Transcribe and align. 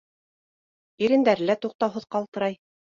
Ирендәре 1.09 1.51
лә 1.51 1.59
туҡтауһыҙ 1.69 2.13
ҡалтырай. 2.19 2.63